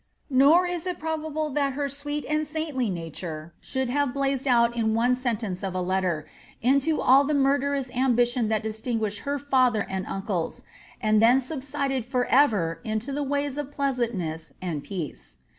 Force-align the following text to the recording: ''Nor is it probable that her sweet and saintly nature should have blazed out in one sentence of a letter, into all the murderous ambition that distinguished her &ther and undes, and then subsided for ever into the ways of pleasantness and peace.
''Nor 0.31 0.65
is 0.65 0.87
it 0.87 0.97
probable 0.97 1.51
that 1.51 1.73
her 1.73 1.87
sweet 1.87 2.25
and 2.27 2.47
saintly 2.47 2.89
nature 2.89 3.53
should 3.61 3.87
have 3.91 4.15
blazed 4.15 4.47
out 4.47 4.75
in 4.75 4.95
one 4.95 5.13
sentence 5.13 5.61
of 5.61 5.75
a 5.75 5.79
letter, 5.81 6.25
into 6.59 6.99
all 6.99 7.23
the 7.23 7.35
murderous 7.35 7.91
ambition 7.91 8.47
that 8.47 8.63
distinguished 8.63 9.19
her 9.29 9.37
&ther 9.37 9.85
and 9.87 10.07
undes, 10.07 10.63
and 10.99 11.21
then 11.21 11.39
subsided 11.39 12.03
for 12.03 12.25
ever 12.29 12.81
into 12.83 13.11
the 13.13 13.21
ways 13.21 13.59
of 13.59 13.69
pleasantness 13.71 14.53
and 14.59 14.83
peace. 14.83 15.37